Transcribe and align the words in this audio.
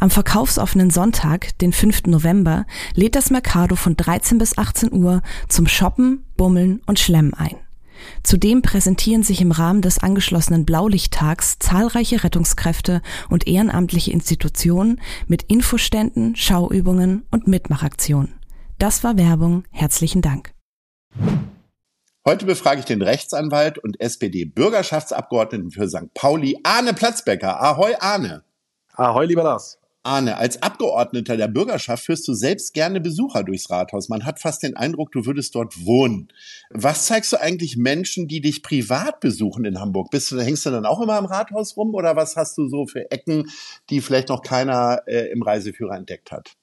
Am 0.00 0.10
verkaufsoffenen 0.10 0.90
Sonntag, 0.90 1.58
den 1.58 1.72
5. 1.72 2.06
November, 2.06 2.66
lädt 2.94 3.14
das 3.14 3.30
Mercado 3.30 3.76
von 3.76 3.96
13 3.96 4.38
bis 4.38 4.58
18 4.58 4.92
Uhr 4.92 5.22
zum 5.48 5.66
Shoppen, 5.66 6.24
Bummeln 6.36 6.80
und 6.86 6.98
Schlemmen 6.98 7.34
ein. 7.34 7.56
Zudem 8.22 8.62
präsentieren 8.62 9.22
sich 9.22 9.40
im 9.40 9.52
Rahmen 9.52 9.82
des 9.82 9.98
angeschlossenen 9.98 10.64
Blaulichttags 10.64 11.58
zahlreiche 11.58 12.24
Rettungskräfte 12.24 13.02
und 13.30 13.46
ehrenamtliche 13.46 14.12
Institutionen 14.12 15.00
mit 15.26 15.44
Infoständen, 15.44 16.36
Schauübungen 16.36 17.26
und 17.30 17.46
Mitmachaktionen. 17.48 18.34
Das 18.78 19.04
war 19.04 19.16
Werbung. 19.16 19.64
Herzlichen 19.70 20.22
Dank. 20.22 20.52
Heute 22.24 22.46
befrage 22.46 22.80
ich 22.80 22.84
den 22.84 23.02
Rechtsanwalt 23.02 23.78
und 23.78 24.00
SPD-Bürgerschaftsabgeordneten 24.00 25.70
für 25.72 25.88
St. 25.88 26.14
Pauli, 26.14 26.56
Arne 26.62 26.94
Platzbecker. 26.94 27.60
Ahoi, 27.60 27.94
Arne. 27.98 28.44
Ahoi, 28.94 29.24
lieber 29.24 29.42
Lars. 29.42 29.78
Arne, 30.04 30.36
als 30.36 30.60
Abgeordneter 30.60 31.36
der 31.36 31.46
Bürgerschaft 31.46 32.04
führst 32.04 32.26
du 32.26 32.34
selbst 32.34 32.74
gerne 32.74 33.00
Besucher 33.00 33.44
durchs 33.44 33.70
Rathaus. 33.70 34.08
Man 34.08 34.26
hat 34.26 34.40
fast 34.40 34.64
den 34.64 34.76
Eindruck, 34.76 35.12
du 35.12 35.24
würdest 35.24 35.54
dort 35.54 35.86
wohnen. 35.86 36.28
Was 36.70 37.06
zeigst 37.06 37.32
du 37.32 37.40
eigentlich 37.40 37.76
Menschen, 37.76 38.26
die 38.26 38.40
dich 38.40 38.62
privat 38.62 39.20
besuchen 39.20 39.64
in 39.64 39.80
Hamburg? 39.80 40.10
Bist 40.10 40.32
du, 40.32 40.40
hängst 40.40 40.66
du 40.66 40.70
dann 40.70 40.86
auch 40.86 41.00
immer 41.00 41.18
im 41.18 41.24
Rathaus 41.24 41.76
rum 41.76 41.94
oder 41.94 42.16
was 42.16 42.36
hast 42.36 42.58
du 42.58 42.68
so 42.68 42.86
für 42.86 43.10
Ecken, 43.12 43.48
die 43.90 44.00
vielleicht 44.00 44.28
noch 44.28 44.42
keiner 44.42 45.02
äh, 45.06 45.30
im 45.30 45.42
Reiseführer 45.42 45.94
entdeckt 45.94 46.32
hat? 46.32 46.56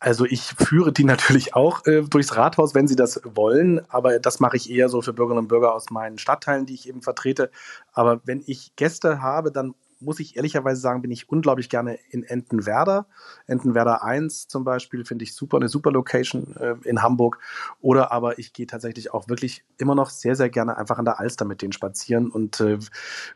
Also 0.00 0.24
ich 0.24 0.42
führe 0.42 0.92
die 0.92 1.04
natürlich 1.04 1.54
auch 1.54 1.84
äh, 1.84 2.02
durchs 2.02 2.36
Rathaus, 2.36 2.76
wenn 2.76 2.86
sie 2.86 2.96
das 2.96 3.20
wollen, 3.24 3.80
aber 3.90 4.20
das 4.20 4.38
mache 4.38 4.56
ich 4.56 4.70
eher 4.70 4.88
so 4.88 5.02
für 5.02 5.12
Bürgerinnen 5.12 5.44
und 5.44 5.48
Bürger 5.48 5.74
aus 5.74 5.90
meinen 5.90 6.18
Stadtteilen, 6.18 6.64
die 6.64 6.74
ich 6.74 6.88
eben 6.88 7.02
vertrete. 7.02 7.50
Aber 7.92 8.20
wenn 8.24 8.42
ich 8.46 8.76
Gäste 8.76 9.20
habe, 9.20 9.50
dann 9.50 9.74
muss 10.00 10.20
ich 10.20 10.36
ehrlicherweise 10.36 10.80
sagen, 10.80 11.02
bin 11.02 11.10
ich 11.10 11.28
unglaublich 11.28 11.68
gerne 11.68 11.98
in 12.10 12.22
Entenwerder. 12.22 13.06
Entenwerder 13.46 14.02
1 14.02 14.48
zum 14.48 14.64
Beispiel 14.64 15.04
finde 15.04 15.24
ich 15.24 15.34
super, 15.34 15.56
eine 15.56 15.68
super 15.68 15.90
Location 15.90 16.56
äh, 16.56 16.74
in 16.84 17.02
Hamburg. 17.02 17.38
Oder 17.80 18.12
aber 18.12 18.38
ich 18.38 18.52
gehe 18.52 18.66
tatsächlich 18.66 19.12
auch 19.12 19.28
wirklich 19.28 19.64
immer 19.78 19.94
noch 19.94 20.10
sehr, 20.10 20.36
sehr 20.36 20.50
gerne 20.50 20.76
einfach 20.76 20.98
an 20.98 21.04
der 21.04 21.18
Alster 21.18 21.44
mit 21.44 21.62
denen 21.62 21.72
spazieren 21.72 22.30
und 22.30 22.60
äh, 22.60 22.78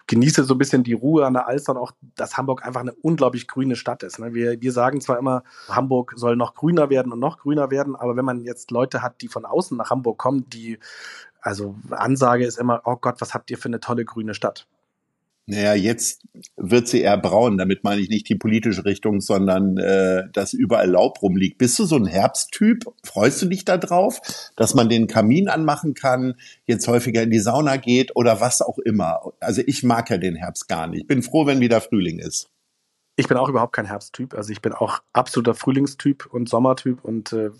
genieße 0.06 0.44
so 0.44 0.54
ein 0.54 0.58
bisschen 0.58 0.84
die 0.84 0.92
Ruhe 0.92 1.26
an 1.26 1.34
der 1.34 1.46
Alster 1.48 1.72
und 1.72 1.78
auch, 1.78 1.92
dass 2.16 2.36
Hamburg 2.36 2.64
einfach 2.64 2.80
eine 2.80 2.94
unglaublich 2.94 3.48
grüne 3.48 3.76
Stadt 3.76 4.02
ist. 4.02 4.18
Ne? 4.18 4.34
Wir, 4.34 4.60
wir 4.60 4.72
sagen 4.72 5.00
zwar 5.00 5.18
immer, 5.18 5.42
Hamburg 5.68 6.14
soll 6.16 6.36
noch 6.36 6.54
grüner 6.54 6.90
werden 6.90 7.12
und 7.12 7.18
noch 7.18 7.38
grüner 7.38 7.70
werden, 7.70 7.96
aber 7.96 8.16
wenn 8.16 8.24
man 8.24 8.42
jetzt 8.42 8.70
Leute 8.70 9.02
hat, 9.02 9.20
die 9.20 9.28
von 9.28 9.44
außen 9.44 9.76
nach 9.76 9.90
Hamburg 9.90 10.18
kommen, 10.18 10.48
die 10.48 10.78
also 11.40 11.74
Ansage 11.90 12.46
ist 12.46 12.58
immer, 12.58 12.82
oh 12.84 12.96
Gott, 12.96 13.20
was 13.20 13.34
habt 13.34 13.50
ihr 13.50 13.58
für 13.58 13.68
eine 13.68 13.80
tolle 13.80 14.04
grüne 14.04 14.32
Stadt? 14.32 14.68
Naja, 15.46 15.74
jetzt 15.74 16.22
wird 16.56 16.86
sie 16.86 17.00
eher 17.00 17.18
braun. 17.18 17.58
Damit 17.58 17.82
meine 17.82 18.00
ich 18.00 18.08
nicht 18.08 18.28
die 18.28 18.36
politische 18.36 18.84
Richtung, 18.84 19.20
sondern 19.20 19.76
äh, 19.76 20.24
dass 20.32 20.52
überall 20.52 20.88
Laub 20.88 21.20
rumliegt. 21.20 21.58
Bist 21.58 21.78
du 21.78 21.84
so 21.84 21.96
ein 21.96 22.06
Herbsttyp? 22.06 22.84
Freust 23.02 23.42
du 23.42 23.46
dich 23.46 23.64
da 23.64 23.76
drauf, 23.76 24.20
dass 24.56 24.74
man 24.74 24.88
den 24.88 25.08
Kamin 25.08 25.48
anmachen 25.48 25.94
kann, 25.94 26.34
jetzt 26.66 26.86
häufiger 26.86 27.22
in 27.22 27.30
die 27.30 27.40
Sauna 27.40 27.76
geht 27.76 28.14
oder 28.14 28.40
was 28.40 28.62
auch 28.62 28.78
immer? 28.78 29.32
Also 29.40 29.62
ich 29.66 29.82
mag 29.82 30.10
ja 30.10 30.18
den 30.18 30.36
Herbst 30.36 30.68
gar 30.68 30.86
nicht. 30.86 31.08
Bin 31.08 31.22
froh, 31.22 31.44
wenn 31.46 31.60
wieder 31.60 31.80
Frühling 31.80 32.20
ist. 32.20 32.48
Ich 33.14 33.28
bin 33.28 33.36
auch 33.36 33.50
überhaupt 33.50 33.74
kein 33.74 33.84
Herbsttyp. 33.84 34.32
Also 34.32 34.52
ich 34.52 34.62
bin 34.62 34.72
auch 34.72 35.02
absoluter 35.12 35.54
Frühlingstyp 35.54 36.26
und 36.32 36.48
Sommertyp 36.48 37.04
und 37.04 37.34
äh, 37.34 37.50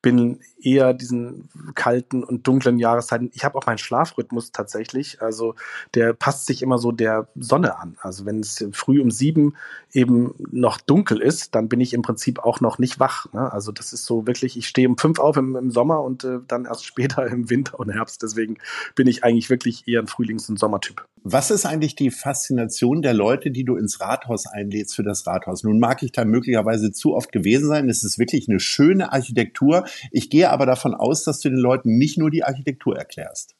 bin 0.00 0.40
eher 0.58 0.94
diesen 0.94 1.50
kalten 1.74 2.24
und 2.24 2.46
dunklen 2.46 2.78
Jahreszeiten. 2.78 3.30
Ich 3.34 3.44
habe 3.44 3.58
auch 3.58 3.66
meinen 3.66 3.76
Schlafrhythmus 3.76 4.52
tatsächlich. 4.52 5.20
Also 5.20 5.56
der 5.92 6.14
passt 6.14 6.46
sich 6.46 6.62
immer 6.62 6.78
so 6.78 6.90
der 6.90 7.28
Sonne 7.34 7.78
an. 7.78 7.98
Also 8.00 8.24
wenn 8.24 8.40
es 8.40 8.64
früh 8.72 9.02
um 9.02 9.10
sieben 9.10 9.56
eben 9.92 10.34
noch 10.50 10.80
dunkel 10.80 11.20
ist, 11.20 11.54
dann 11.54 11.68
bin 11.68 11.80
ich 11.82 11.92
im 11.92 12.00
Prinzip 12.00 12.38
auch 12.38 12.60
noch 12.60 12.78
nicht 12.78 12.98
wach. 12.98 13.30
Ne? 13.34 13.52
Also 13.52 13.72
das 13.72 13.92
ist 13.92 14.06
so 14.06 14.26
wirklich, 14.26 14.56
ich 14.56 14.68
stehe 14.68 14.88
um 14.88 14.96
fünf 14.96 15.18
auf 15.18 15.36
im, 15.36 15.54
im 15.54 15.70
Sommer 15.70 16.02
und 16.02 16.24
äh, 16.24 16.38
dann 16.48 16.64
erst 16.64 16.86
später 16.86 17.26
im 17.26 17.50
Winter 17.50 17.78
und 17.78 17.90
Herbst. 17.90 18.22
Deswegen 18.22 18.56
bin 18.94 19.06
ich 19.06 19.22
eigentlich 19.22 19.50
wirklich 19.50 19.86
eher 19.86 20.00
ein 20.00 20.08
Frühlings- 20.08 20.48
und 20.48 20.58
Sommertyp. 20.58 21.06
Was 21.26 21.50
ist 21.50 21.64
eigentlich 21.64 21.94
die 21.94 22.10
Faszination 22.10 23.00
der 23.00 23.14
Leute, 23.14 23.50
die 23.50 23.64
du 23.64 23.76
ins 23.76 23.98
Rathaus 23.98 24.46
einlädst 24.46 24.94
für 24.94 25.02
das 25.02 25.26
Rathaus? 25.26 25.64
Nun 25.64 25.78
mag 25.78 26.02
ich 26.02 26.12
da 26.12 26.26
möglicherweise 26.26 26.92
zu 26.92 27.14
oft 27.14 27.32
gewesen 27.32 27.66
sein. 27.66 27.88
Es 27.88 28.04
ist 28.04 28.18
wirklich 28.18 28.46
eine 28.46 28.60
schöne 28.60 29.10
Architektur. 29.10 29.86
Ich 30.10 30.28
gehe 30.28 30.50
aber 30.50 30.66
davon 30.66 30.94
aus, 30.94 31.24
dass 31.24 31.40
du 31.40 31.48
den 31.48 31.58
Leuten 31.58 31.96
nicht 31.96 32.18
nur 32.18 32.30
die 32.30 32.44
Architektur 32.44 32.98
erklärst. 32.98 33.54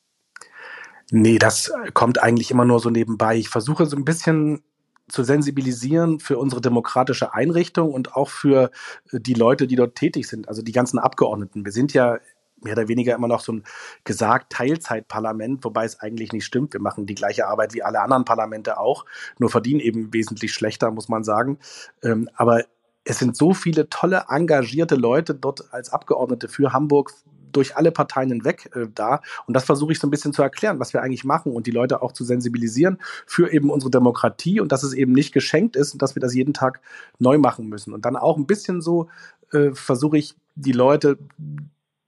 Nee, 1.11 1.39
das 1.39 1.73
kommt 1.95 2.23
eigentlich 2.23 2.51
immer 2.51 2.67
nur 2.67 2.81
so 2.81 2.91
nebenbei. 2.91 3.37
Ich 3.39 3.49
versuche 3.49 3.87
so 3.87 3.97
ein 3.97 4.05
bisschen 4.05 4.63
zu 5.09 5.25
sensibilisieren 5.25 6.21
für 6.21 6.37
unsere 6.37 6.61
demokratische 6.61 7.33
Einrichtung 7.33 7.93
und 7.93 8.15
auch 8.15 8.29
für 8.29 8.73
die 9.11 9.35
Leute, 9.35 9.67
die 9.67 9.77
dort 9.77 9.95
tätig 9.95 10.29
sind, 10.29 10.49
also 10.49 10.61
die 10.61 10.73
ganzen 10.73 10.99
Abgeordneten. 10.99 11.65
Wir 11.65 11.73
sind 11.73 11.95
ja 11.95 12.19
mehr 12.63 12.75
oder 12.75 12.89
weniger 12.89 13.15
immer 13.15 13.29
noch 13.29 13.41
so 13.41 13.53
ein 13.53 13.65
gesagt 14.05 14.51
Teilzeitparlament, 14.51 15.65
wobei 15.65 15.85
es 15.85 16.01
eigentlich 16.01 16.33
nicht 16.33 16.45
stimmt. 16.45 16.73
Wir 16.73 16.81
machen 16.81 17.07
die 17.07 17.15
gleiche 17.15 17.47
Arbeit 17.47 17.75
wie 17.75 17.83
alle 17.83 18.01
anderen 18.01 18.25
Parlamente 18.25 18.79
auch, 18.79 19.05
nur 19.39 19.51
verdienen 19.51 19.81
eben 19.81 20.13
wesentlich 20.13 20.53
schlechter, 20.53 20.91
muss 20.91 21.09
man 21.09 21.25
sagen. 21.25 21.59
Ähm, 22.03 22.29
aber 22.35 22.65
es 23.05 23.19
sind 23.19 23.37
so 23.37 23.53
viele 23.53 23.89
tolle, 23.91 24.25
engagierte 24.29 24.95
Leute 24.95 25.35
dort 25.35 25.73
als 25.73 25.91
Abgeordnete 25.91 26.49
für 26.49 26.73
Hamburg 26.73 27.13
durch 27.55 27.77
alle 27.77 27.93
Parteien 27.93 28.31
hinweg 28.31 28.71
äh, 28.75 28.87
da. 28.93 29.21
Und 29.47 29.55
das 29.55 29.65
versuche 29.65 29.93
ich 29.93 29.99
so 29.99 30.07
ein 30.07 30.11
bisschen 30.11 30.33
zu 30.33 30.43
erklären, 30.43 30.81
was 30.81 30.93
wir 30.93 31.03
eigentlich 31.03 31.25
machen 31.25 31.53
und 31.53 31.67
die 31.67 31.71
Leute 31.71 32.03
auch 32.03 32.13
zu 32.13 32.25
sensibilisieren 32.25 32.99
für 33.27 33.53
eben 33.53 33.71
unsere 33.71 33.91
Demokratie 33.91 34.61
und 34.61 34.73
dass 34.73 34.83
es 34.83 34.93
eben 34.93 35.13
nicht 35.13 35.33
geschenkt 35.33 35.77
ist 35.77 35.93
und 35.93 36.03
dass 36.03 36.15
wir 36.17 36.21
das 36.21 36.35
jeden 36.35 36.55
Tag 36.55 36.81
neu 37.19 37.39
machen 37.39 37.69
müssen. 37.69 37.93
Und 37.93 38.05
dann 38.05 38.17
auch 38.17 38.37
ein 38.37 38.47
bisschen 38.47 38.81
so 38.81 39.09
äh, 39.53 39.71
versuche 39.73 40.19
ich 40.19 40.35
die 40.57 40.73
Leute 40.73 41.19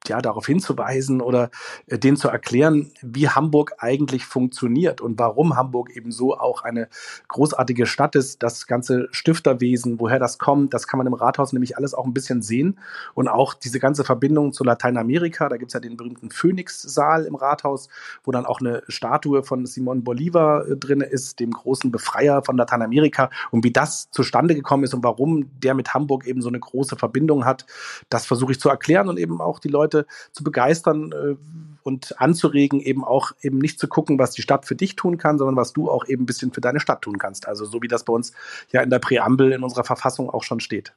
ja, 0.09 0.21
darauf 0.21 0.47
hinzuweisen 0.47 1.21
oder 1.21 1.51
äh, 1.87 1.99
denen 1.99 2.17
zu 2.17 2.29
erklären, 2.29 2.93
wie 3.03 3.29
Hamburg 3.29 3.75
eigentlich 3.79 4.27
funktioniert 4.27 5.01
und 5.01 5.19
warum 5.19 5.57
Hamburg 5.57 5.91
eben 5.95 6.13
so 6.13 6.37
auch 6.37 6.63
eine 6.63 6.89
großartige 7.29 7.87
Stadt 7.87 8.17
ist. 8.17 8.43
Das 8.43 8.67
ganze 8.67 9.09
Stifterwesen, 9.11 9.99
woher 10.01 10.19
das 10.19 10.39
kommt, 10.39 10.75
das 10.75 10.87
kann 10.87 10.99
man 10.99 11.07
im 11.07 11.15
Rathaus 11.15 11.53
nämlich 11.53 11.77
alles 11.77 11.95
auch 11.95 12.05
ein 12.05 12.15
bisschen 12.15 12.43
sehen. 12.43 12.79
Und 13.15 13.29
auch 13.29 13.55
diese 13.55 13.81
ganze 13.81 14.05
Verbindung 14.05 14.53
zu 14.53 14.65
Lateinamerika, 14.65 15.49
da 15.49 15.57
gibt's 15.57 15.75
ja 15.75 15.81
den 15.81 15.97
berühmten 15.97 16.31
Phoenix-Saal 16.31 17.25
im 17.25 17.35
Rathaus, 17.35 17.89
wo 18.25 18.33
dann 18.33 18.47
auch 18.47 18.61
eine 18.61 18.83
Statue 18.89 19.43
von 19.43 19.67
Simon 19.67 20.05
Bolivar 20.05 20.67
äh, 20.67 20.77
drin 20.77 21.01
ist, 21.01 21.41
dem 21.41 21.51
großen 21.51 21.91
Befreier 21.91 22.43
von 22.43 22.57
Lateinamerika. 22.57 23.31
Und 23.51 23.65
wie 23.65 23.73
das 23.73 24.11
zustande 24.11 24.55
gekommen 24.55 24.85
ist 24.85 24.95
und 24.95 25.05
warum 25.05 25.51
der 25.61 25.75
mit 25.75 25.95
Hamburg 25.95 26.27
eben 26.27 26.43
so 26.43 26.49
eine 26.49 26.61
große 26.61 26.97
Verbindung 26.97 27.45
hat, 27.45 27.67
das 28.09 28.27
versuche 28.27 28.53
ich 28.53 28.61
zu 28.61 28.69
erklären 28.69 29.09
und 29.09 29.19
eben 29.19 29.41
auch 29.41 29.59
die 29.59 29.69
Leute 29.69 29.96
Leute 29.97 30.07
zu 30.33 30.45
begeistern 30.45 31.13
äh, 31.13 31.37
und 31.83 32.21
anzuregen, 32.21 32.81
eben 32.81 33.05
auch 33.05 33.33
eben 33.43 33.59
nicht 33.59 33.79
zu 33.79 33.89
gucken, 33.89 34.19
was 34.19 34.33
die 34.33 34.43
Stadt 34.43 34.67
für 34.67 34.77
dich 34.77 34.97
tun 34.97 35.19
kann, 35.19 35.39
sondern 35.39 35.57
was 35.57 35.73
du 35.73 35.91
auch 35.91 36.07
eben 36.07 36.25
ein 36.25 36.27
bisschen 36.27 36.53
für 36.53 36.61
deine 36.61 36.81
Stadt 36.81 37.03
tun 37.03 37.19
kannst. 37.19 37.49
Also 37.49 37.65
so 37.65 37.83
wie 37.83 37.89
das 37.89 38.05
bei 38.05 38.13
uns 38.13 38.33
ja 38.73 38.83
in 38.83 38.91
der 38.91 38.99
Präambel 38.99 39.53
in 39.53 39.63
unserer 39.63 39.85
Verfassung 39.85 40.31
auch 40.31 40.43
schon 40.43 40.61
steht. 40.61 40.93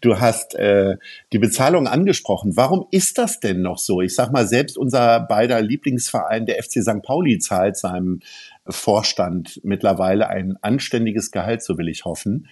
Du 0.00 0.20
hast 0.20 0.54
äh, 0.54 0.96
die 1.32 1.40
Bezahlung 1.40 1.88
angesprochen. 1.88 2.56
Warum 2.56 2.86
ist 2.92 3.18
das 3.18 3.40
denn 3.40 3.62
noch 3.62 3.78
so? 3.78 4.00
Ich 4.00 4.14
sag 4.14 4.30
mal, 4.30 4.46
selbst 4.46 4.78
unser 4.78 5.18
beider 5.18 5.60
Lieblingsverein, 5.60 6.46
der 6.46 6.62
FC 6.62 6.82
St. 6.82 7.02
Pauli, 7.02 7.40
zahlt 7.40 7.76
seinem 7.76 8.20
Vorstand 8.68 9.60
mittlerweile 9.64 10.28
ein 10.28 10.56
anständiges 10.60 11.32
Gehalt, 11.32 11.64
so 11.64 11.78
will 11.78 11.88
ich 11.88 12.04
hoffen. 12.04 12.46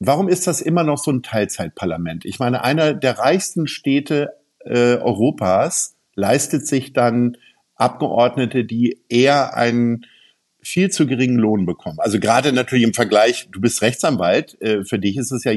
Warum 0.00 0.28
ist 0.28 0.46
das 0.46 0.62
immer 0.62 0.82
noch 0.82 0.96
so 0.96 1.12
ein 1.12 1.22
Teilzeitparlament? 1.22 2.24
Ich 2.24 2.38
meine, 2.38 2.64
einer 2.64 2.94
der 2.94 3.18
reichsten 3.18 3.66
Städte 3.66 4.39
äh, 4.64 4.96
Europas 4.96 5.96
leistet 6.14 6.66
sich 6.66 6.92
dann 6.92 7.36
Abgeordnete, 7.74 8.64
die 8.64 9.00
eher 9.08 9.56
einen 9.56 10.06
viel 10.62 10.90
zu 10.90 11.06
geringen 11.06 11.38
Lohn 11.38 11.64
bekommen. 11.64 11.98
Also 12.00 12.20
gerade 12.20 12.52
natürlich 12.52 12.84
im 12.84 12.94
Vergleich, 12.94 13.48
du 13.50 13.60
bist 13.60 13.80
Rechtsanwalt, 13.82 14.60
äh, 14.60 14.84
für 14.84 14.98
dich 14.98 15.16
ist 15.16 15.30
es 15.30 15.44
ja 15.44 15.52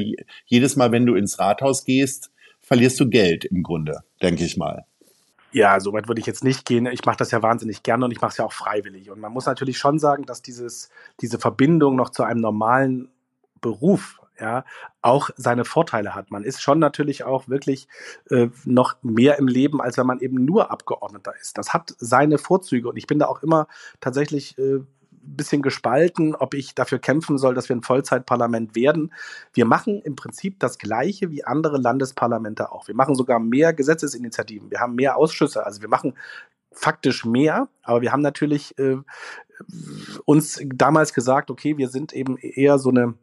jedes 0.46 0.76
Mal, 0.76 0.92
wenn 0.92 1.06
du 1.06 1.14
ins 1.14 1.38
Rathaus 1.38 1.84
gehst, 1.84 2.30
verlierst 2.62 2.98
du 3.00 3.08
Geld 3.08 3.44
im 3.44 3.62
Grunde, 3.62 4.00
denke 4.22 4.44
ich 4.44 4.56
mal. 4.56 4.86
Ja, 5.52 5.78
so 5.78 5.92
weit 5.92 6.08
würde 6.08 6.20
ich 6.20 6.26
jetzt 6.26 6.42
nicht 6.42 6.64
gehen. 6.64 6.86
Ich 6.86 7.04
mache 7.04 7.18
das 7.18 7.30
ja 7.30 7.42
wahnsinnig 7.42 7.84
gerne 7.84 8.06
und 8.06 8.10
ich 8.10 8.20
mache 8.20 8.32
es 8.32 8.38
ja 8.38 8.44
auch 8.44 8.52
freiwillig. 8.52 9.10
Und 9.10 9.20
man 9.20 9.32
muss 9.32 9.46
natürlich 9.46 9.78
schon 9.78 10.00
sagen, 10.00 10.24
dass 10.24 10.42
dieses, 10.42 10.88
diese 11.20 11.38
Verbindung 11.38 11.94
noch 11.94 12.10
zu 12.10 12.24
einem 12.24 12.40
normalen 12.40 13.08
Beruf 13.60 14.20
ja, 14.40 14.64
auch 15.02 15.30
seine 15.36 15.64
Vorteile 15.64 16.14
hat. 16.14 16.30
Man 16.30 16.44
ist 16.44 16.62
schon 16.62 16.78
natürlich 16.78 17.24
auch 17.24 17.48
wirklich 17.48 17.88
äh, 18.30 18.48
noch 18.64 18.96
mehr 19.02 19.38
im 19.38 19.48
Leben, 19.48 19.80
als 19.80 19.96
wenn 19.96 20.06
man 20.06 20.20
eben 20.20 20.44
nur 20.44 20.70
Abgeordneter 20.70 21.34
ist. 21.40 21.58
Das 21.58 21.72
hat 21.72 21.94
seine 21.98 22.38
Vorzüge 22.38 22.88
und 22.88 22.96
ich 22.96 23.06
bin 23.06 23.18
da 23.18 23.26
auch 23.26 23.42
immer 23.42 23.68
tatsächlich 24.00 24.58
äh, 24.58 24.80
bisschen 25.26 25.62
gespalten, 25.62 26.34
ob 26.34 26.54
ich 26.54 26.74
dafür 26.74 26.98
kämpfen 26.98 27.38
soll, 27.38 27.54
dass 27.54 27.68
wir 27.68 27.76
ein 27.76 27.82
Vollzeitparlament 27.82 28.74
werden. 28.74 29.12
Wir 29.52 29.64
machen 29.64 30.00
im 30.02 30.16
Prinzip 30.16 30.60
das 30.60 30.78
Gleiche 30.78 31.30
wie 31.30 31.44
andere 31.44 31.78
Landesparlamente 31.78 32.72
auch. 32.72 32.88
Wir 32.88 32.94
machen 32.94 33.14
sogar 33.14 33.38
mehr 33.38 33.72
Gesetzesinitiativen. 33.72 34.70
Wir 34.70 34.80
haben 34.80 34.94
mehr 34.94 35.16
Ausschüsse. 35.16 35.64
Also 35.64 35.80
wir 35.80 35.88
machen 35.88 36.14
faktisch 36.72 37.24
mehr, 37.24 37.68
aber 37.82 38.02
wir 38.02 38.12
haben 38.12 38.22
natürlich 38.22 38.76
äh, 38.78 38.96
uns 40.24 40.60
damals 40.64 41.14
gesagt, 41.14 41.50
okay, 41.50 41.78
wir 41.78 41.88
sind 41.88 42.12
eben 42.12 42.36
eher 42.36 42.78
so 42.78 42.90
eine 42.90 43.14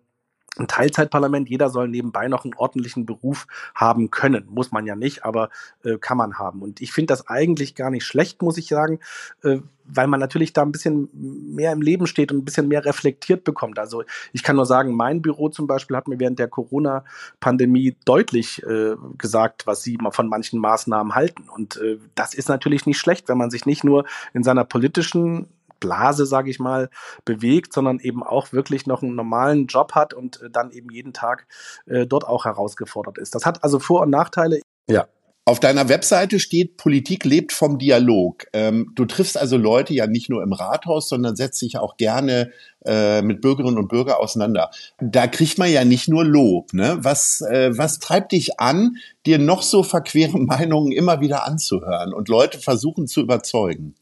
ein 0.57 0.67
Teilzeitparlament, 0.67 1.49
jeder 1.49 1.69
soll 1.69 1.87
nebenbei 1.87 2.27
noch 2.27 2.43
einen 2.43 2.55
ordentlichen 2.55 3.05
Beruf 3.05 3.47
haben 3.73 4.11
können. 4.11 4.47
Muss 4.49 4.71
man 4.71 4.85
ja 4.85 4.97
nicht, 4.97 5.23
aber 5.23 5.49
äh, 5.85 5.97
kann 5.97 6.17
man 6.17 6.39
haben. 6.39 6.61
Und 6.61 6.81
ich 6.81 6.91
finde 6.91 7.13
das 7.13 7.27
eigentlich 7.29 7.73
gar 7.73 7.89
nicht 7.89 8.05
schlecht, 8.05 8.41
muss 8.41 8.57
ich 8.57 8.67
sagen, 8.67 8.99
äh, 9.43 9.59
weil 9.85 10.07
man 10.07 10.19
natürlich 10.19 10.51
da 10.51 10.61
ein 10.61 10.71
bisschen 10.71 11.09
mehr 11.13 11.71
im 11.71 11.81
Leben 11.81 12.05
steht 12.05 12.31
und 12.31 12.39
ein 12.39 12.45
bisschen 12.45 12.67
mehr 12.67 12.83
reflektiert 12.83 13.45
bekommt. 13.45 13.79
Also 13.79 14.03
ich 14.33 14.43
kann 14.43 14.57
nur 14.57 14.65
sagen, 14.65 14.93
mein 14.93 15.21
Büro 15.21 15.49
zum 15.49 15.67
Beispiel 15.67 15.95
hat 15.95 16.09
mir 16.09 16.19
während 16.19 16.37
der 16.37 16.49
Corona-Pandemie 16.49 17.95
deutlich 18.03 18.61
äh, 18.63 18.95
gesagt, 19.17 19.67
was 19.67 19.83
sie 19.83 19.97
von 20.11 20.27
manchen 20.27 20.59
Maßnahmen 20.59 21.15
halten. 21.15 21.47
Und 21.49 21.77
äh, 21.77 21.97
das 22.15 22.33
ist 22.33 22.49
natürlich 22.49 22.85
nicht 22.85 22.99
schlecht, 22.99 23.29
wenn 23.29 23.37
man 23.37 23.51
sich 23.51 23.65
nicht 23.65 23.85
nur 23.85 24.05
in 24.33 24.43
seiner 24.43 24.65
politischen 24.65 25.47
Blase, 25.81 26.25
sage 26.25 26.49
ich 26.49 26.59
mal, 26.59 26.89
bewegt, 27.25 27.73
sondern 27.73 27.99
eben 27.99 28.23
auch 28.23 28.53
wirklich 28.53 28.87
noch 28.87 29.03
einen 29.03 29.15
normalen 29.15 29.67
Job 29.67 29.91
hat 29.91 30.13
und 30.13 30.41
äh, 30.41 30.49
dann 30.49 30.71
eben 30.71 30.89
jeden 30.89 31.11
Tag 31.11 31.47
äh, 31.85 32.07
dort 32.07 32.25
auch 32.25 32.45
herausgefordert 32.45 33.17
ist. 33.17 33.35
Das 33.35 33.45
hat 33.45 33.65
also 33.65 33.79
Vor- 33.79 34.03
und 34.03 34.11
Nachteile. 34.11 34.61
Ja. 34.87 35.07
Auf 35.43 35.59
deiner 35.59 35.89
Webseite 35.89 36.39
steht, 36.39 36.77
Politik 36.77 37.25
lebt 37.25 37.51
vom 37.51 37.79
Dialog. 37.79 38.45
Ähm, 38.53 38.91
du 38.93 39.05
triffst 39.05 39.39
also 39.39 39.57
Leute 39.57 39.91
ja 39.91 40.05
nicht 40.05 40.29
nur 40.29 40.43
im 40.43 40.53
Rathaus, 40.53 41.09
sondern 41.09 41.35
setzt 41.35 41.63
dich 41.63 41.79
auch 41.79 41.97
gerne 41.97 42.51
äh, 42.85 43.23
mit 43.23 43.41
Bürgerinnen 43.41 43.79
und 43.79 43.87
Bürgern 43.87 44.17
auseinander. 44.17 44.69
Da 44.99 45.25
kriegt 45.25 45.57
man 45.57 45.71
ja 45.71 45.83
nicht 45.83 46.07
nur 46.07 46.23
Lob. 46.23 46.73
Ne? 46.73 46.99
Was, 47.01 47.41
äh, 47.41 47.75
was 47.75 47.97
treibt 47.97 48.33
dich 48.33 48.59
an, 48.59 48.97
dir 49.25 49.39
noch 49.39 49.63
so 49.63 49.81
verquere 49.81 50.37
Meinungen 50.39 50.91
immer 50.91 51.21
wieder 51.21 51.43
anzuhören 51.47 52.13
und 52.13 52.29
Leute 52.29 52.59
versuchen 52.59 53.07
zu 53.07 53.21
überzeugen? 53.21 53.95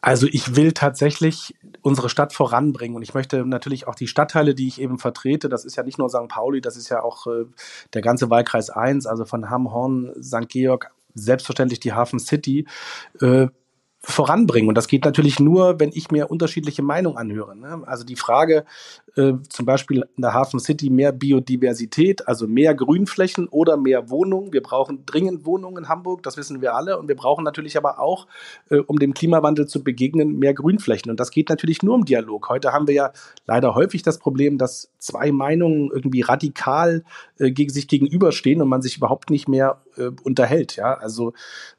Also 0.00 0.26
ich 0.26 0.56
will 0.56 0.72
tatsächlich 0.72 1.54
unsere 1.82 2.08
Stadt 2.08 2.32
voranbringen 2.32 2.96
und 2.96 3.02
ich 3.02 3.14
möchte 3.14 3.44
natürlich 3.44 3.86
auch 3.86 3.94
die 3.94 4.06
Stadtteile, 4.06 4.54
die 4.54 4.68
ich 4.68 4.80
eben 4.80 4.98
vertrete, 4.98 5.48
das 5.48 5.64
ist 5.64 5.76
ja 5.76 5.82
nicht 5.82 5.98
nur 5.98 6.08
St. 6.08 6.28
Pauli, 6.28 6.60
das 6.60 6.76
ist 6.76 6.88
ja 6.88 7.02
auch 7.02 7.26
äh, 7.26 7.44
der 7.92 8.02
ganze 8.02 8.30
Wahlkreis 8.30 8.70
1, 8.70 9.06
also 9.06 9.24
von 9.24 9.50
Hamm, 9.50 9.72
Horn, 9.72 10.12
St. 10.22 10.48
Georg, 10.48 10.90
selbstverständlich 11.14 11.80
die 11.80 11.92
Hafen 11.92 12.18
City, 12.18 12.66
äh, 13.20 13.48
voranbringen. 14.02 14.68
Und 14.68 14.76
das 14.76 14.88
geht 14.88 15.04
natürlich 15.04 15.40
nur, 15.40 15.78
wenn 15.78 15.90
ich 15.92 16.10
mir 16.10 16.30
unterschiedliche 16.30 16.82
Meinungen 16.82 17.18
anhöre. 17.18 17.54
Ne? 17.54 17.82
Also 17.86 18.04
die 18.04 18.16
Frage, 18.16 18.64
äh, 19.16 19.34
zum 19.48 19.66
Beispiel 19.66 20.04
in 20.16 20.22
der 20.22 20.34
Hafen 20.34 20.60
City 20.60 20.90
mehr 20.90 21.12
Biodiversität, 21.12 22.26
also 22.28 22.46
mehr 22.46 22.74
Grünflächen 22.74 23.48
oder 23.48 23.76
mehr 23.76 24.10
Wohnungen. 24.10 24.52
Wir 24.52 24.62
brauchen 24.62 25.04
dringend 25.06 25.44
Wohnungen 25.44 25.84
in 25.84 25.88
Hamburg, 25.88 26.22
das 26.22 26.36
wissen 26.36 26.60
wir 26.60 26.74
alle. 26.74 26.98
Und 26.98 27.08
wir 27.08 27.16
brauchen 27.16 27.44
natürlich 27.44 27.76
aber 27.76 27.98
auch, 27.98 28.26
äh, 28.70 28.76
um 28.76 28.98
dem 28.98 29.14
Klimawandel 29.14 29.66
zu 29.66 29.82
begegnen, 29.82 30.38
mehr 30.38 30.54
Grünflächen. 30.54 31.10
Und 31.10 31.18
das 31.18 31.30
geht 31.30 31.48
natürlich 31.48 31.82
nur 31.82 31.96
im 31.96 32.04
Dialog. 32.04 32.48
Heute 32.48 32.72
haben 32.72 32.86
wir 32.86 32.94
ja 32.94 33.12
leider 33.46 33.74
häufig 33.74 34.02
das 34.02 34.18
Problem, 34.18 34.58
dass 34.58 34.90
zwei 34.98 35.32
Meinungen 35.32 35.90
irgendwie 35.92 36.20
radikal 36.20 37.04
äh, 37.38 37.50
gegen 37.50 37.72
sich 37.72 37.88
gegenüberstehen 37.88 38.62
und 38.62 38.68
man 38.68 38.82
sich 38.82 38.96
überhaupt 38.96 39.30
nicht 39.30 39.48
mehr 39.48 39.80
äh, 39.96 40.10
unterhält. 40.22 40.76
Ja, 40.76 40.94
also 40.94 41.32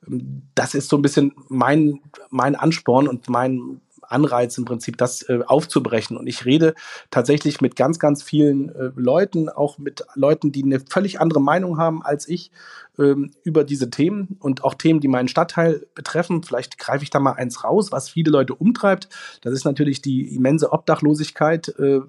ähm, 0.07 0.43
das 0.55 0.75
ist 0.75 0.89
so 0.89 0.97
ein 0.97 1.01
bisschen 1.01 1.33
mein 1.47 2.01
mein 2.29 2.55
Ansporn 2.55 3.07
und 3.07 3.29
mein 3.29 3.81
Anreiz 4.11 4.57
im 4.57 4.65
Prinzip, 4.65 4.97
das 4.97 5.23
äh, 5.23 5.39
aufzubrechen. 5.45 6.17
Und 6.17 6.27
ich 6.27 6.45
rede 6.45 6.73
tatsächlich 7.09 7.61
mit 7.61 7.75
ganz, 7.75 7.99
ganz 7.99 8.23
vielen 8.23 8.69
äh, 8.69 8.91
Leuten, 8.95 9.49
auch 9.49 9.77
mit 9.77 10.05
Leuten, 10.15 10.51
die 10.51 10.63
eine 10.63 10.79
völlig 10.79 11.19
andere 11.19 11.41
Meinung 11.41 11.77
haben 11.77 12.03
als 12.03 12.27
ich 12.27 12.51
ähm, 12.99 13.31
über 13.43 13.63
diese 13.63 13.89
Themen 13.89 14.37
und 14.39 14.63
auch 14.63 14.73
Themen, 14.73 14.99
die 14.99 15.07
meinen 15.07 15.27
Stadtteil 15.27 15.85
betreffen. 15.95 16.43
Vielleicht 16.43 16.77
greife 16.77 17.03
ich 17.03 17.09
da 17.09 17.19
mal 17.19 17.33
eins 17.33 17.63
raus, 17.63 17.91
was 17.91 18.09
viele 18.09 18.31
Leute 18.31 18.53
umtreibt. 18.53 19.09
Das 19.41 19.53
ist 19.53 19.65
natürlich 19.65 20.01
die 20.01 20.35
immense 20.35 20.71
Obdachlosigkeit, 20.71 21.69
äh, 21.79 22.01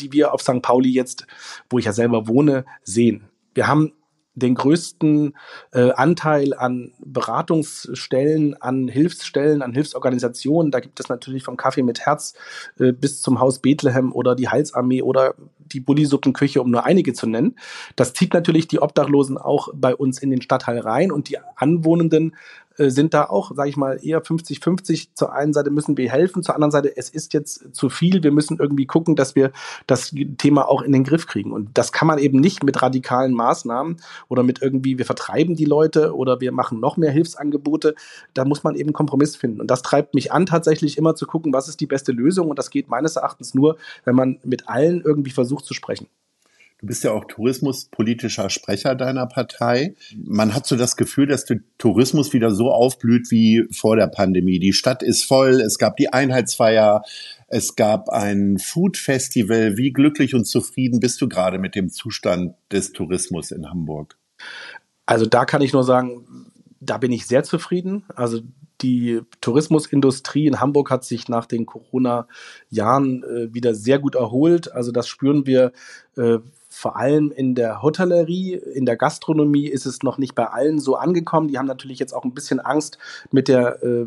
die 0.00 0.12
wir 0.12 0.32
auf 0.32 0.42
St. 0.42 0.62
Pauli 0.62 0.90
jetzt, 0.90 1.26
wo 1.70 1.78
ich 1.78 1.86
ja 1.86 1.92
selber 1.92 2.28
wohne, 2.28 2.64
sehen. 2.82 3.24
Wir 3.54 3.66
haben 3.66 3.92
den 4.36 4.54
größten 4.54 5.34
äh, 5.72 5.90
Anteil 5.92 6.54
an 6.54 6.92
Beratungsstellen, 6.98 8.60
an 8.60 8.86
Hilfsstellen, 8.86 9.62
an 9.62 9.72
Hilfsorganisationen. 9.72 10.70
Da 10.70 10.80
gibt 10.80 11.00
es 11.00 11.08
natürlich 11.08 11.42
vom 11.42 11.56
Kaffee 11.56 11.82
mit 11.82 12.00
Herz 12.00 12.34
äh, 12.78 12.92
bis 12.92 13.22
zum 13.22 13.40
Haus 13.40 13.58
Bethlehem 13.58 14.12
oder 14.12 14.36
die 14.36 14.48
Heilsarmee 14.48 15.02
oder 15.02 15.34
die 15.58 15.80
Bullisuppenküche, 15.80 16.62
um 16.62 16.70
nur 16.70 16.84
einige 16.84 17.14
zu 17.14 17.26
nennen. 17.26 17.56
Das 17.96 18.12
zieht 18.12 18.34
natürlich 18.34 18.68
die 18.68 18.80
Obdachlosen 18.80 19.38
auch 19.38 19.68
bei 19.74 19.96
uns 19.96 20.18
in 20.20 20.30
den 20.30 20.42
Stadtteil 20.42 20.78
rein 20.78 21.10
und 21.10 21.28
die 21.28 21.38
Anwohnenden 21.56 22.36
sind 22.78 23.14
da 23.14 23.24
auch, 23.24 23.52
sage 23.54 23.68
ich 23.68 23.76
mal, 23.76 23.98
eher 24.02 24.22
50-50. 24.22 25.08
Zur 25.14 25.32
einen 25.32 25.52
Seite 25.52 25.70
müssen 25.70 25.96
wir 25.96 26.10
helfen, 26.10 26.42
zur 26.42 26.54
anderen 26.54 26.70
Seite, 26.70 26.96
es 26.96 27.08
ist 27.08 27.32
jetzt 27.34 27.74
zu 27.74 27.88
viel. 27.88 28.22
Wir 28.22 28.32
müssen 28.32 28.58
irgendwie 28.58 28.86
gucken, 28.86 29.16
dass 29.16 29.34
wir 29.34 29.52
das 29.86 30.14
Thema 30.38 30.68
auch 30.68 30.82
in 30.82 30.92
den 30.92 31.04
Griff 31.04 31.26
kriegen. 31.26 31.52
Und 31.52 31.70
das 31.74 31.92
kann 31.92 32.08
man 32.08 32.18
eben 32.18 32.38
nicht 32.38 32.62
mit 32.62 32.82
radikalen 32.82 33.32
Maßnahmen 33.32 33.96
oder 34.28 34.42
mit 34.42 34.62
irgendwie, 34.62 34.98
wir 34.98 35.06
vertreiben 35.06 35.56
die 35.56 35.64
Leute 35.64 36.14
oder 36.14 36.40
wir 36.40 36.52
machen 36.52 36.80
noch 36.80 36.96
mehr 36.96 37.10
Hilfsangebote. 37.10 37.94
Da 38.34 38.44
muss 38.44 38.64
man 38.64 38.74
eben 38.74 38.92
Kompromiss 38.92 39.36
finden. 39.36 39.60
Und 39.60 39.70
das 39.70 39.82
treibt 39.82 40.14
mich 40.14 40.32
an, 40.32 40.46
tatsächlich 40.46 40.98
immer 40.98 41.14
zu 41.14 41.26
gucken, 41.26 41.52
was 41.52 41.68
ist 41.68 41.80
die 41.80 41.86
beste 41.86 42.12
Lösung. 42.12 42.48
Und 42.50 42.58
das 42.58 42.70
geht 42.70 42.88
meines 42.88 43.16
Erachtens 43.16 43.54
nur, 43.54 43.76
wenn 44.04 44.14
man 44.14 44.38
mit 44.44 44.68
allen 44.68 45.00
irgendwie 45.00 45.30
versucht 45.30 45.64
zu 45.64 45.74
sprechen. 45.74 46.08
Du 46.78 46.86
bist 46.86 47.04
ja 47.04 47.12
auch 47.12 47.24
tourismuspolitischer 47.24 48.50
Sprecher 48.50 48.94
deiner 48.94 49.26
Partei. 49.26 49.94
Man 50.14 50.54
hat 50.54 50.66
so 50.66 50.76
das 50.76 50.96
Gefühl, 50.96 51.26
dass 51.26 51.46
der 51.46 51.60
Tourismus 51.78 52.34
wieder 52.34 52.50
so 52.50 52.70
aufblüht 52.70 53.30
wie 53.30 53.66
vor 53.72 53.96
der 53.96 54.08
Pandemie. 54.08 54.58
Die 54.58 54.74
Stadt 54.74 55.02
ist 55.02 55.24
voll, 55.24 55.62
es 55.62 55.78
gab 55.78 55.96
die 55.96 56.12
Einheitsfeier, 56.12 57.02
es 57.48 57.76
gab 57.76 58.10
ein 58.10 58.58
Food 58.58 58.98
Festival. 58.98 59.78
Wie 59.78 59.90
glücklich 59.90 60.34
und 60.34 60.44
zufrieden 60.44 61.00
bist 61.00 61.20
du 61.22 61.28
gerade 61.28 61.58
mit 61.58 61.74
dem 61.74 61.88
Zustand 61.88 62.54
des 62.70 62.92
Tourismus 62.92 63.52
in 63.52 63.70
Hamburg? 63.70 64.18
Also 65.06 65.24
da 65.24 65.46
kann 65.46 65.62
ich 65.62 65.72
nur 65.72 65.84
sagen, 65.84 66.26
da 66.80 66.98
bin 66.98 67.10
ich 67.10 67.26
sehr 67.26 67.42
zufrieden. 67.42 68.04
Also 68.14 68.40
die 68.82 69.22
Tourismusindustrie 69.40 70.46
in 70.46 70.60
Hamburg 70.60 70.90
hat 70.90 71.04
sich 71.04 71.28
nach 71.28 71.46
den 71.46 71.64
Corona-Jahren 71.64 73.22
äh, 73.22 73.54
wieder 73.54 73.74
sehr 73.74 73.98
gut 73.98 74.14
erholt. 74.14 74.70
Also 74.72 74.92
das 74.92 75.08
spüren 75.08 75.46
wir 75.46 75.72
äh, 76.16 76.38
vor 76.76 76.96
allem 76.96 77.32
in 77.32 77.54
der 77.54 77.80
Hotellerie, 77.80 78.52
in 78.52 78.84
der 78.84 78.96
Gastronomie 78.96 79.66
ist 79.66 79.86
es 79.86 80.02
noch 80.02 80.18
nicht 80.18 80.34
bei 80.34 80.44
allen 80.46 80.78
so 80.78 80.96
angekommen. 80.96 81.48
Die 81.48 81.56
haben 81.56 81.66
natürlich 81.66 81.98
jetzt 81.98 82.12
auch 82.12 82.24
ein 82.24 82.34
bisschen 82.34 82.60
Angst 82.60 82.98
mit 83.30 83.48
der 83.48 83.82
äh, 83.82 84.06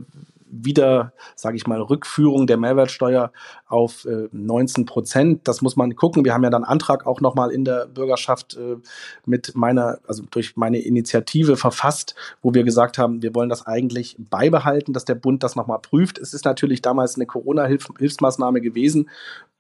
wieder, 0.52 1.14
sage 1.36 1.58
ich 1.58 1.66
mal, 1.66 1.82
Rückführung 1.82 2.46
der 2.46 2.58
Mehrwertsteuer 2.58 3.32
auf 3.68 4.06
äh, 4.06 4.28
19 4.32 4.86
Prozent. 4.86 5.48
Das 5.48 5.62
muss 5.62 5.76
man 5.76 5.96
gucken. 5.96 6.26
Wir 6.26 6.34
haben 6.34 6.44
ja 6.44 6.50
dann 6.52 6.64
Antrag 6.64 7.08
auch 7.08 7.22
nochmal 7.22 7.52
in 7.52 7.66
der 7.66 7.88
Bürgerschaft 7.88 8.56
äh, 8.56 8.78
mit 9.26 9.56
meiner, 9.56 10.00
also 10.08 10.24
durch 10.30 10.56
meine 10.56 10.80
Initiative 10.80 11.56
verfasst, 11.56 12.14
wo 12.42 12.54
wir 12.54 12.64
gesagt 12.64 13.00
haben, 13.00 13.22
wir 13.22 13.34
wollen 13.34 13.50
das 13.50 13.66
eigentlich 13.66 14.16
beibehalten, 14.18 14.94
dass 14.94 15.06
der 15.06 15.16
Bund 15.16 15.44
das 15.44 15.56
nochmal 15.56 15.80
prüft. 15.80 16.20
Es 16.20 16.34
ist 16.34 16.46
natürlich 16.46 16.82
damals 16.82 17.16
eine 17.16 17.26
Corona-Hilfsmaßnahme 17.26 18.62
gewesen 18.62 19.10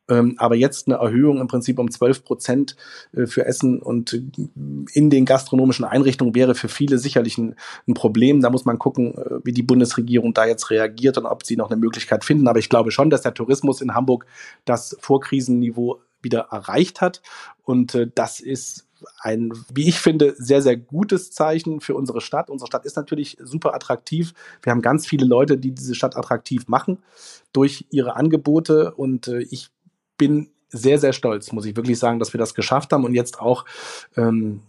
ähm, 0.10 0.36
aber 0.38 0.56
jetzt 0.56 0.88
eine 0.88 0.98
Erhöhung 0.98 1.39
im 1.39 1.48
Prinzip 1.48 1.80
um 1.80 1.89
12 1.89 2.24
Prozent 2.24 2.75
äh, 3.13 3.25
für 3.25 3.46
Essen 3.46 3.82
und 3.82 4.22
in 4.94 5.10
den 5.10 5.25
gastronomischen 5.25 5.86
Einrichtungen 5.86 6.36
wäre 6.36 6.56
für 6.56 6.70
viele 6.70 6.98
sicherlich 6.98 7.38
ein, 7.38 7.56
ein 7.88 7.94
Problem. 7.94 8.42
Da 8.42 8.50
muss 8.50 8.66
man 8.66 8.80
gucken, 8.80 9.16
äh, 9.16 9.39
wie 9.44 9.54
die 9.54 9.63
Bundesregierung 9.63 10.34
da 10.34 10.46
jetzt 10.46 10.70
reagiert 10.70 11.18
und 11.18 11.25
ob 11.25 11.46
sie 11.46 11.56
noch 11.56 11.70
eine 11.70 11.80
Möglichkeit 11.80 12.25
finden. 12.25 12.48
Aber 12.48 12.60
ich 12.60 12.70
glaube 12.70 12.92
schon, 12.92 13.10
dass 13.10 13.22
der 13.22 13.34
Tourismus 13.34 13.82
in 13.82 13.94
Hamburg 13.94 14.25
das 14.66 14.98
Vorkrisenniveau 15.00 16.01
wieder 16.22 16.48
erreicht 16.51 17.01
hat. 17.01 17.22
Und 17.63 17.96
äh, 17.96 18.08
das 18.13 18.39
ist 18.39 18.88
ein, 19.22 19.54
wie 19.74 19.88
ich 19.88 20.00
finde, 20.00 20.36
sehr, 20.38 20.62
sehr 20.62 20.78
gutes 20.78 21.32
Zeichen 21.32 21.80
für 21.80 21.96
unsere 21.96 22.22
Stadt. 22.22 22.50
Unsere 22.50 22.68
Stadt 22.68 22.86
ist 22.86 22.98
natürlich 22.98 23.38
super 23.42 23.74
attraktiv. 23.74 24.34
Wir 24.62 24.72
haben 24.72 24.82
ganz 24.82 25.08
viele 25.08 25.25
Leute, 25.25 25.58
die 25.58 25.72
diese 25.72 25.96
Stadt 25.96 26.18
attraktiv 26.18 26.68
machen 26.68 27.00
durch 27.54 27.86
ihre 27.92 28.16
Angebote. 28.16 28.94
Und 28.96 29.28
äh, 29.28 29.39
ich 29.50 29.70
bin 30.20 30.52
sehr, 30.70 31.00
sehr 31.00 31.14
stolz, 31.14 31.52
muss 31.52 31.66
ich 31.66 31.76
wirklich 31.76 31.98
sagen, 31.98 32.20
dass 32.20 32.32
wir 32.32 32.38
das 32.38 32.54
geschafft 32.54 32.94
haben 32.94 33.04
und 33.04 33.16
jetzt 33.16 33.40
auch 33.40 33.66
ähm, 34.16 34.62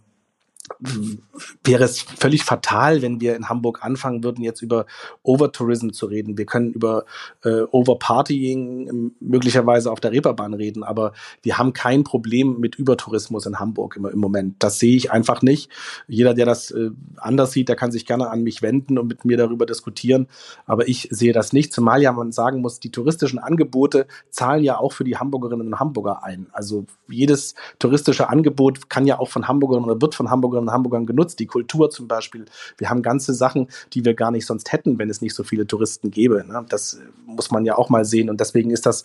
wäre 1.63 1.83
es 1.83 2.01
völlig 2.01 2.43
fatal, 2.43 3.01
wenn 3.01 3.21
wir 3.21 3.35
in 3.35 3.49
Hamburg 3.49 3.83
anfangen 3.83 4.23
würden, 4.23 4.43
jetzt 4.43 4.61
über 4.61 4.85
Overtourism 5.23 5.89
zu 5.91 6.05
reden. 6.05 6.37
Wir 6.37 6.45
können 6.45 6.71
über 6.71 7.05
äh, 7.43 7.61
Overpartying 7.71 9.11
möglicherweise 9.19 9.91
auf 9.91 9.99
der 9.99 10.11
Reeperbahn 10.11 10.53
reden, 10.53 10.83
aber 10.83 11.13
wir 11.43 11.57
haben 11.57 11.73
kein 11.73 12.03
Problem 12.03 12.59
mit 12.59 12.75
Übertourismus 12.75 13.45
in 13.45 13.59
Hamburg 13.59 13.95
im, 13.97 14.05
im 14.05 14.19
Moment. 14.19 14.55
Das 14.59 14.79
sehe 14.79 14.95
ich 14.95 15.11
einfach 15.11 15.41
nicht. 15.41 15.69
Jeder, 16.07 16.33
der 16.33 16.45
das 16.45 16.71
äh, 16.71 16.91
anders 17.17 17.51
sieht, 17.51 17.69
der 17.69 17.75
kann 17.75 17.91
sich 17.91 18.05
gerne 18.05 18.29
an 18.29 18.43
mich 18.43 18.61
wenden 18.61 18.97
und 18.97 19.07
mit 19.07 19.25
mir 19.25 19.37
darüber 19.37 19.65
diskutieren. 19.65 20.27
Aber 20.65 20.87
ich 20.87 21.07
sehe 21.11 21.33
das 21.33 21.53
nicht, 21.53 21.73
zumal 21.73 22.01
ja 22.01 22.11
man 22.11 22.31
sagen 22.31 22.61
muss, 22.61 22.79
die 22.79 22.91
touristischen 22.91 23.39
Angebote 23.39 24.07
zahlen 24.29 24.63
ja 24.63 24.77
auch 24.77 24.93
für 24.93 25.03
die 25.03 25.17
Hamburgerinnen 25.17 25.67
und 25.67 25.79
Hamburger 25.79 26.23
ein. 26.23 26.47
Also 26.51 26.85
jedes 27.07 27.55
touristische 27.79 28.29
Angebot 28.29 28.89
kann 28.89 29.05
ja 29.05 29.19
auch 29.19 29.29
von 29.29 29.47
Hamburgerinnen 29.47 29.89
oder 29.89 30.01
wird 30.01 30.15
von 30.15 30.29
Hamburgerinnen 30.29 30.60
und 30.61 30.71
Hamburgern 30.71 31.05
genutzt. 31.05 31.39
Die 31.39 31.45
Kultur 31.45 31.89
zum 31.89 32.07
Beispiel. 32.07 32.45
Wir 32.77 32.89
haben 32.89 33.01
ganze 33.01 33.33
Sachen, 33.33 33.67
die 33.93 34.05
wir 34.05 34.13
gar 34.13 34.31
nicht 34.31 34.45
sonst 34.45 34.71
hätten, 34.71 34.97
wenn 34.99 35.09
es 35.09 35.21
nicht 35.21 35.35
so 35.35 35.43
viele 35.43 35.67
Touristen 35.67 36.11
gäbe. 36.11 36.45
Ne? 36.47 36.65
Das 36.69 36.99
muss 37.25 37.51
man 37.51 37.65
ja 37.65 37.77
auch 37.77 37.89
mal 37.89 38.05
sehen. 38.05 38.29
Und 38.29 38.39
deswegen 38.39 38.71
ist 38.71 38.85
das 38.85 39.03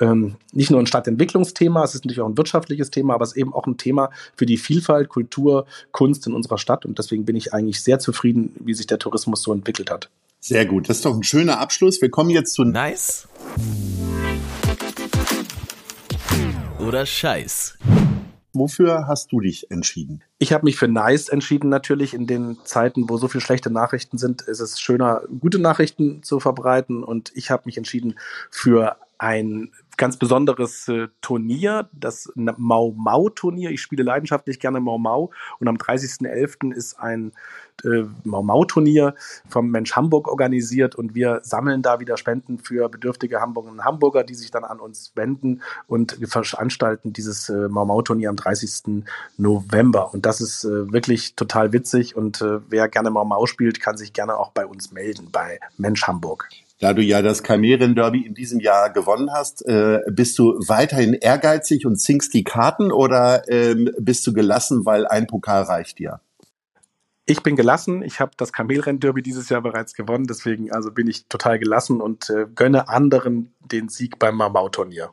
ähm, 0.00 0.36
nicht 0.52 0.70
nur 0.70 0.80
ein 0.80 0.86
Stadtentwicklungsthema, 0.86 1.84
es 1.84 1.94
ist 1.94 2.04
natürlich 2.04 2.20
auch 2.20 2.28
ein 2.28 2.36
wirtschaftliches 2.36 2.90
Thema, 2.90 3.14
aber 3.14 3.24
es 3.24 3.32
ist 3.32 3.38
eben 3.38 3.52
auch 3.52 3.66
ein 3.66 3.76
Thema 3.76 4.10
für 4.36 4.46
die 4.46 4.56
Vielfalt, 4.56 5.08
Kultur, 5.08 5.66
Kunst 5.90 6.26
in 6.26 6.34
unserer 6.34 6.58
Stadt. 6.58 6.86
Und 6.86 6.98
deswegen 6.98 7.24
bin 7.24 7.36
ich 7.36 7.52
eigentlich 7.52 7.82
sehr 7.82 7.98
zufrieden, 7.98 8.54
wie 8.60 8.74
sich 8.74 8.86
der 8.86 8.98
Tourismus 8.98 9.42
so 9.42 9.52
entwickelt 9.52 9.90
hat. 9.90 10.10
Sehr 10.40 10.66
gut. 10.66 10.88
Das 10.88 10.96
ist 10.96 11.04
doch 11.04 11.14
ein 11.14 11.22
schöner 11.22 11.60
Abschluss. 11.60 12.02
Wir 12.02 12.10
kommen 12.10 12.30
jetzt 12.30 12.54
zu 12.54 12.64
Nice 12.64 13.28
oder 16.80 17.06
Scheiß. 17.06 17.78
Wofür 18.52 19.06
hast 19.06 19.32
du 19.32 19.40
dich 19.40 19.70
entschieden? 19.70 20.22
Ich 20.38 20.52
habe 20.52 20.64
mich 20.64 20.76
für 20.76 20.88
Nice 20.88 21.28
entschieden 21.28 21.70
natürlich. 21.70 22.12
In 22.12 22.26
den 22.26 22.58
Zeiten, 22.64 23.08
wo 23.08 23.16
so 23.16 23.28
viele 23.28 23.40
schlechte 23.40 23.70
Nachrichten 23.70 24.18
sind, 24.18 24.42
ist 24.42 24.60
es 24.60 24.80
schöner, 24.80 25.22
gute 25.40 25.58
Nachrichten 25.58 26.22
zu 26.22 26.38
verbreiten. 26.38 27.02
Und 27.02 27.32
ich 27.34 27.50
habe 27.50 27.62
mich 27.66 27.78
entschieden 27.78 28.18
für 28.50 28.96
ein 29.18 29.70
ganz 29.96 30.16
besonderes 30.16 30.88
äh, 30.88 31.08
Turnier, 31.20 31.88
das 31.92 32.32
Mau 32.34 32.92
Mau 32.96 33.28
Turnier. 33.28 33.70
Ich 33.70 33.80
spiele 33.80 34.02
leidenschaftlich 34.02 34.60
gerne 34.60 34.80
Mau 34.80 34.98
Mau 34.98 35.30
und 35.58 35.68
am 35.68 35.76
30.11. 35.76 36.72
ist 36.72 36.98
ein 36.98 37.32
äh, 37.84 38.04
Mau 38.24 38.42
Mau 38.42 38.64
Turnier 38.64 39.14
vom 39.48 39.70
Mensch 39.70 39.94
Hamburg 39.94 40.28
organisiert 40.28 40.94
und 40.94 41.14
wir 41.14 41.40
sammeln 41.42 41.82
da 41.82 42.00
wieder 42.00 42.16
Spenden 42.16 42.58
für 42.58 42.88
bedürftige 42.88 43.40
Hamburgerinnen 43.40 43.80
und 43.80 43.84
Hamburger, 43.84 44.24
die 44.24 44.34
sich 44.34 44.50
dann 44.50 44.64
an 44.64 44.80
uns 44.80 45.12
wenden 45.14 45.62
und 45.86 46.20
wir 46.20 46.28
veranstalten 46.28 47.12
dieses 47.12 47.48
äh, 47.48 47.68
Mau 47.68 47.84
Mau 47.84 48.02
Turnier 48.02 48.30
am 48.30 48.36
30. 48.36 49.04
November 49.36 50.12
und 50.14 50.26
das 50.26 50.40
ist 50.40 50.64
äh, 50.64 50.92
wirklich 50.92 51.34
total 51.34 51.72
witzig 51.72 52.16
und 52.16 52.40
äh, 52.40 52.60
wer 52.68 52.88
gerne 52.88 53.10
Mau 53.10 53.24
Mau 53.24 53.46
spielt, 53.46 53.80
kann 53.80 53.96
sich 53.96 54.12
gerne 54.12 54.36
auch 54.36 54.52
bei 54.52 54.66
uns 54.66 54.92
melden 54.92 55.28
bei 55.32 55.60
Mensch 55.76 56.06
Hamburg. 56.06 56.48
Da 56.82 56.94
du 56.94 57.00
ja 57.00 57.22
das 57.22 57.44
Chimären 57.44 57.94
Derby 57.94 58.26
in 58.26 58.34
diesem 58.34 58.58
Jahr 58.58 58.90
gewonnen 58.90 59.30
hast, 59.32 59.64
äh, 59.66 60.00
bist 60.10 60.36
du 60.36 60.58
weiterhin 60.66 61.12
ehrgeizig 61.12 61.86
und 61.86 61.94
zinkst 61.94 62.34
die 62.34 62.42
Karten 62.42 62.90
oder 62.90 63.48
ähm, 63.48 63.88
bist 64.00 64.26
du 64.26 64.32
gelassen, 64.32 64.84
weil 64.84 65.06
ein 65.06 65.28
Pokal 65.28 65.62
reicht 65.62 66.00
dir? 66.00 66.20
Ich 67.24 67.40
bin 67.44 67.54
gelassen. 67.54 68.02
Ich 68.02 68.18
habe 68.18 68.32
das 68.36 68.52
Kamelrenn-Derby 68.52 69.22
dieses 69.22 69.48
Jahr 69.48 69.62
bereits 69.62 69.94
gewonnen. 69.94 70.26
Deswegen 70.26 70.72
also 70.72 70.90
bin 70.90 71.06
ich 71.06 71.26
total 71.28 71.60
gelassen 71.60 72.00
und 72.00 72.28
äh, 72.30 72.46
gönne 72.52 72.88
anderen 72.88 73.54
den 73.60 73.88
Sieg 73.88 74.18
beim 74.18 74.34
Mau-Mau-Turnier. 74.34 75.10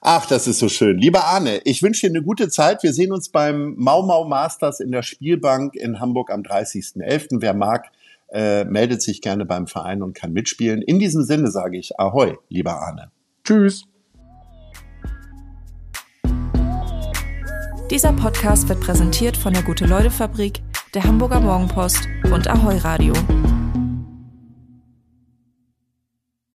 Ach, 0.00 0.26
das 0.26 0.48
ist 0.48 0.58
so 0.58 0.68
schön. 0.68 0.98
Lieber 0.98 1.26
Arne, 1.26 1.60
ich 1.62 1.84
wünsche 1.84 2.08
dir 2.08 2.12
eine 2.12 2.24
gute 2.24 2.48
Zeit. 2.48 2.82
Wir 2.82 2.92
sehen 2.92 3.12
uns 3.12 3.28
beim 3.28 3.76
Mau 3.76 4.02
Mau 4.02 4.24
Masters 4.24 4.80
in 4.80 4.90
der 4.90 5.02
Spielbank 5.02 5.76
in 5.76 6.00
Hamburg 6.00 6.32
am 6.32 6.42
30.11. 6.42 7.36
Wer 7.40 7.54
mag, 7.54 7.92
äh, 8.32 8.64
meldet 8.64 9.02
sich 9.02 9.20
gerne 9.20 9.44
beim 9.44 9.66
Verein 9.66 10.02
und 10.02 10.14
kann 10.14 10.32
mitspielen. 10.32 10.82
In 10.82 10.98
diesem 10.98 11.22
Sinne 11.22 11.50
sage 11.50 11.78
ich 11.78 11.98
Ahoi, 11.98 12.36
lieber 12.48 12.80
Arne. 12.80 13.10
Tschüss. 13.44 13.84
Dieser 17.90 18.14
Podcast 18.14 18.68
wird 18.70 18.80
präsentiert 18.80 19.36
von 19.36 19.52
der 19.52 19.62
Gute-Leute-Fabrik, 19.62 20.62
der 20.94 21.04
Hamburger 21.04 21.40
Morgenpost 21.40 22.08
und 22.32 22.48
Ahoi 22.48 22.78
Radio. 22.78 23.12